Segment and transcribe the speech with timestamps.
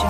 [0.00, 0.08] Dios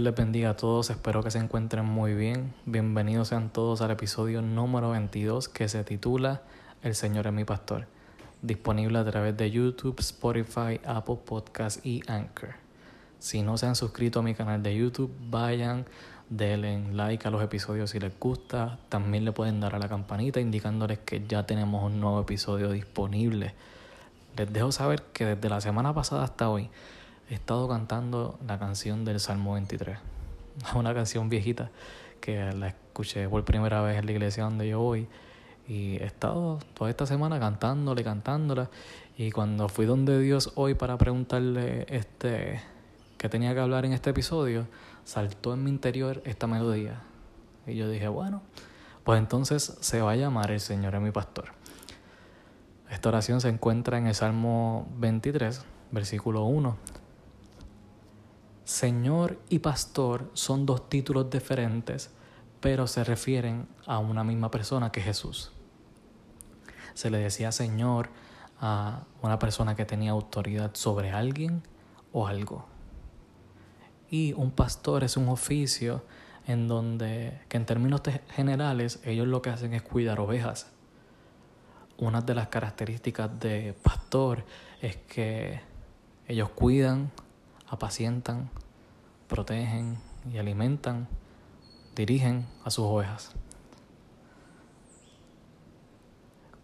[0.00, 2.52] les bendiga a todos, espero que se encuentren muy bien.
[2.66, 6.42] Bienvenidos sean todos al episodio número 22 que se titula
[6.82, 7.86] El Señor es mi pastor,
[8.42, 12.54] disponible a través de YouTube, Spotify, Apple Podcasts y Anchor.
[13.20, 15.86] Si no se han suscrito a mi canal de YouTube, vayan,
[16.28, 18.78] denle like a los episodios si les gusta.
[18.88, 23.54] También le pueden dar a la campanita indicándoles que ya tenemos un nuevo episodio disponible.
[24.36, 26.68] Les dejo saber que desde la semana pasada hasta hoy
[27.30, 29.98] he estado cantando la canción del Salmo 23.
[30.74, 31.70] Una canción viejita
[32.20, 35.06] que la escuché por primera vez en la iglesia donde yo voy.
[35.66, 38.70] Y he estado toda esta semana cantándola y cantándola.
[39.16, 42.60] Y cuando fui donde Dios hoy para preguntarle este
[43.24, 44.68] que tenía que hablar en este episodio,
[45.02, 47.00] saltó en mi interior esta melodía.
[47.66, 48.42] Y yo dije, bueno,
[49.02, 51.52] pues entonces se va a llamar El Señor es mi pastor.
[52.90, 56.76] Esta oración se encuentra en el Salmo 23, versículo 1
[58.64, 62.10] Señor y pastor son dos títulos diferentes,
[62.60, 65.50] pero se refieren a una misma persona que Jesús.
[66.92, 68.10] Se le decía Señor
[68.60, 71.62] a una persona que tenía autoridad sobre alguien
[72.12, 72.73] o algo.
[74.10, 76.02] Y un pastor es un oficio
[76.46, 80.66] en donde, que en términos generales, ellos lo que hacen es cuidar ovejas.
[81.96, 84.44] Una de las características de pastor
[84.82, 85.60] es que
[86.26, 87.10] ellos cuidan,
[87.68, 88.50] apacientan,
[89.28, 89.98] protegen
[90.32, 91.08] y alimentan,
[91.94, 93.32] dirigen a sus ovejas.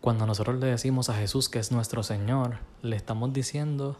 [0.00, 3.96] Cuando nosotros le decimos a Jesús que es nuestro Señor, le estamos diciendo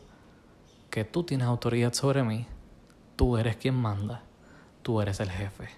[0.89, 2.47] que tú tienes autoridad sobre mí,
[3.21, 4.23] tú eres quien manda,
[4.81, 5.69] tú eres el jefe.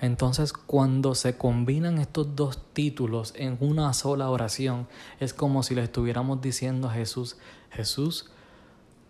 [0.00, 4.88] Entonces cuando se combinan estos dos títulos en una sola oración,
[5.20, 7.38] es como si le estuviéramos diciendo a Jesús,
[7.70, 8.32] Jesús,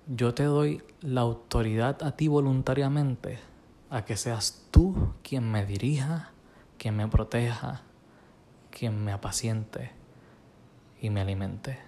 [0.07, 3.39] yo te doy la autoridad a ti voluntariamente
[3.89, 6.33] a que seas tú quien me dirija,
[6.77, 7.85] quien me proteja,
[8.71, 9.93] quien me apaciente
[11.01, 11.79] y me alimente.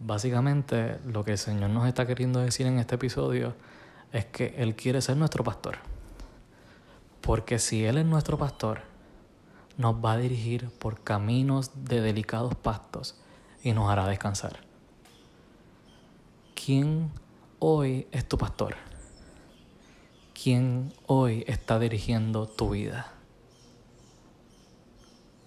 [0.00, 3.54] Básicamente lo que el Señor nos está queriendo decir en este episodio
[4.12, 5.78] es que Él quiere ser nuestro pastor.
[7.20, 8.82] Porque si Él es nuestro pastor,
[9.76, 13.20] nos va a dirigir por caminos de delicados pastos
[13.62, 14.60] y nos hará descansar.
[16.54, 17.10] ¿Quién
[17.58, 18.76] hoy es tu pastor?
[20.40, 23.12] ¿Quién hoy está dirigiendo tu vida?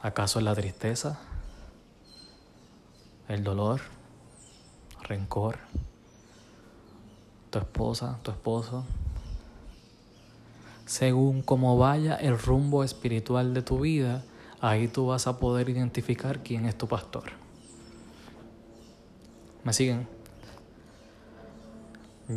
[0.01, 1.19] ¿Acaso es la tristeza?
[3.29, 3.81] ¿El dolor?
[5.11, 5.57] ¿Rencor?
[7.49, 8.17] ¿Tu esposa?
[8.23, 8.85] ¿Tu esposo?
[10.85, 14.23] Según cómo vaya el rumbo espiritual de tu vida,
[14.61, 17.23] ahí tú vas a poder identificar quién es tu pastor.
[19.65, 20.07] ¿Me siguen?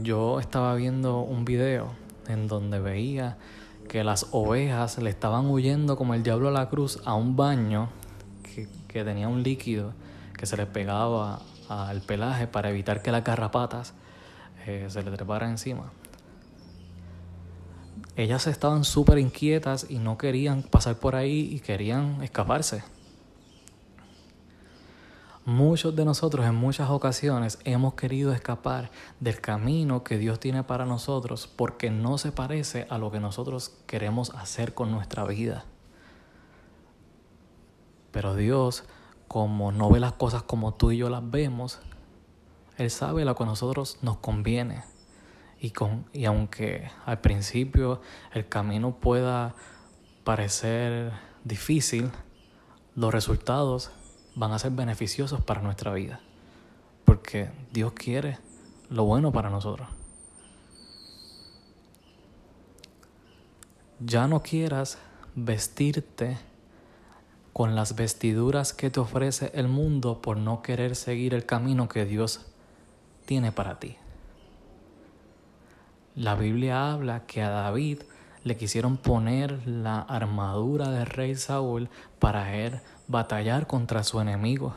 [0.02, 1.92] yo estaba viendo un video
[2.26, 3.38] en donde veía
[3.88, 7.88] que las ovejas le estaban huyendo como el diablo a la cruz a un baño
[8.88, 9.92] que, tenía un líquido
[10.36, 13.94] que se le pegaba al pelaje para evitar que las garrapatas
[14.66, 15.92] eh, se le treparan encima.
[18.16, 22.84] Ellas estaban súper inquietas y no querían pasar por ahí y querían escaparse.
[25.46, 30.86] Muchos de nosotros en muchas ocasiones hemos querido escapar del camino que Dios tiene para
[30.86, 35.66] nosotros porque no se parece a lo que nosotros queremos hacer con nuestra vida.
[38.10, 38.84] Pero Dios,
[39.28, 41.80] como no ve las cosas como tú y yo las vemos,
[42.76, 44.84] Él sabe lo que a nosotros nos conviene.
[45.60, 48.00] Y, con, y aunque al principio
[48.32, 49.54] el camino pueda
[50.24, 51.12] parecer
[51.44, 52.10] difícil,
[52.94, 53.90] los resultados
[54.34, 56.20] van a ser beneficiosos para nuestra vida.
[57.04, 58.38] Porque Dios quiere
[58.90, 59.88] lo bueno para nosotros.
[64.00, 64.98] Ya no quieras
[65.34, 66.36] vestirte
[67.54, 72.04] con las vestiduras que te ofrece el mundo por no querer seguir el camino que
[72.04, 72.40] Dios
[73.26, 73.96] tiene para ti.
[76.16, 78.00] La Biblia habla que a David
[78.42, 84.74] le quisieron poner la armadura del rey Saúl para él batallar contra su enemigo,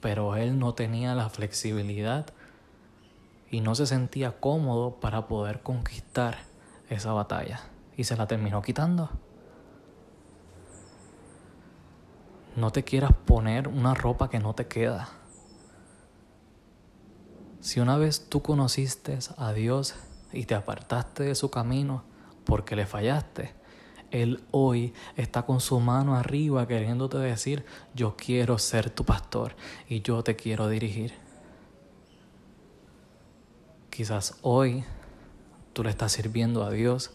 [0.00, 2.26] pero él no tenía la flexibilidad
[3.48, 6.38] y no se sentía cómodo para poder conquistar
[6.90, 7.60] esa batalla
[7.96, 9.08] y se la terminó quitando.
[12.56, 15.10] No te quieras poner una ropa que no te queda.
[17.60, 19.94] Si una vez tú conociste a Dios
[20.32, 22.04] y te apartaste de su camino
[22.46, 23.52] porque le fallaste,
[24.10, 29.54] Él hoy está con su mano arriba queriéndote decir, yo quiero ser tu pastor
[29.86, 31.12] y yo te quiero dirigir.
[33.90, 34.82] Quizás hoy
[35.74, 37.10] tú le estás sirviendo a Dios,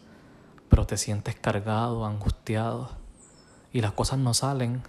[0.70, 2.92] pero te sientes cargado, angustiado
[3.74, 4.84] y las cosas no salen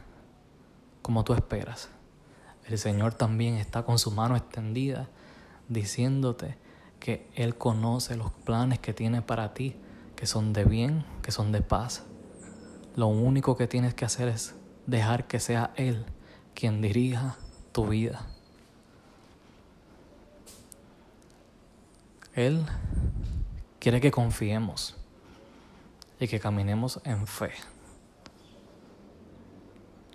[1.03, 1.91] como tú esperas.
[2.67, 5.09] El Señor también está con su mano extendida
[5.69, 6.57] diciéndote
[7.01, 9.77] que Él conoce los planes que tiene para ti,
[10.15, 12.05] que son de bien, que son de paz.
[12.95, 14.55] Lo único que tienes que hacer es
[14.87, 16.07] dejar que sea Él
[16.55, 17.37] quien dirija
[17.73, 18.27] tu vida.
[22.35, 22.65] Él
[23.79, 24.97] quiere que confiemos
[26.21, 27.53] y que caminemos en fe.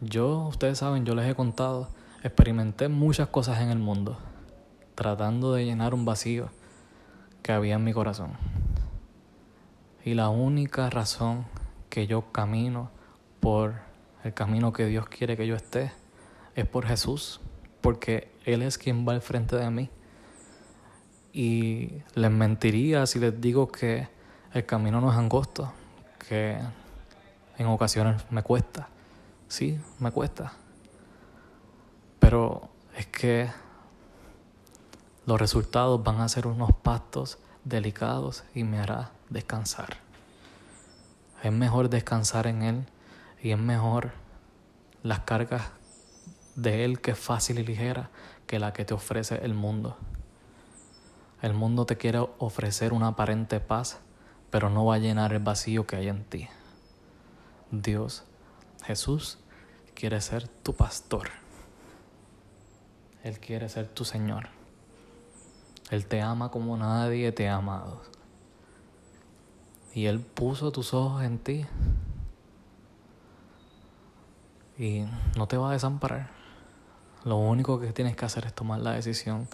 [0.02, 1.90] Yo, ustedes saben, yo les he contado,
[2.22, 4.20] experimenté muchas cosas en el mundo,
[4.94, 6.50] tratando de llenar un vacío
[7.42, 8.34] que había en mi corazón.
[10.06, 11.46] Y la única razón
[11.90, 12.92] que yo camino
[13.40, 13.74] por
[14.24, 15.92] el camino que Dios quiere que yo esté
[16.54, 17.42] es por Jesús,
[17.82, 19.90] porque Él es quien va al frente de mí.
[21.34, 24.08] Y les mentiría si les digo que
[24.54, 25.74] el camino no es angosto,
[26.30, 26.56] que
[27.58, 28.90] en ocasiones me cuesta.
[29.48, 30.54] Sí, me cuesta.
[32.20, 33.50] Pero es que
[35.26, 39.98] los resultados van a ser unos pastos delicados y me hará descansar.
[41.44, 42.86] Es mejor descansar en Él
[43.42, 44.12] y es mejor
[45.04, 45.64] las cargas
[46.56, 48.10] de Él que es fácil y ligera
[48.48, 49.98] que la que te ofrece el mundo.
[51.42, 54.00] El mundo te quiere ofrecer una aparente paz,
[54.50, 56.48] pero no va a llenar el vacío que hay en ti.
[57.70, 58.24] Dios,
[58.84, 59.40] Jesús,
[59.94, 61.30] quiere ser tu pastor.
[63.24, 64.50] Él quiere ser tu Señor.
[65.90, 68.02] Él te ama como nadie te ha amado.
[69.94, 71.66] Y Él puso tus ojos en ti.
[74.78, 76.30] Y no te va a desamparar.
[77.24, 79.48] Lo único que tienes que hacer es tomar la decisión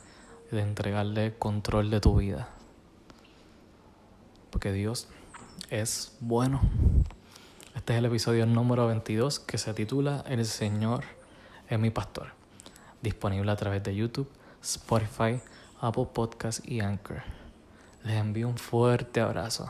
[0.51, 2.49] de entregarle el control de tu vida.
[4.51, 5.07] Porque Dios
[5.69, 6.61] es bueno.
[7.83, 11.03] Este es el episodio número 22 que se titula El Señor
[11.67, 12.27] es mi pastor.
[13.01, 14.31] Disponible a través de YouTube,
[14.61, 15.41] Spotify,
[15.81, 17.23] Apple Podcast y Anchor.
[18.05, 19.69] Les envío un fuerte abrazo.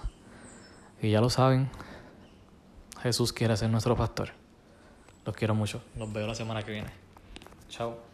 [1.02, 1.72] Y ya lo saben,
[3.02, 4.30] Jesús quiere ser nuestro pastor.
[5.26, 5.82] Los quiero mucho.
[5.98, 6.92] Los veo la semana que viene.
[7.68, 8.13] Chao.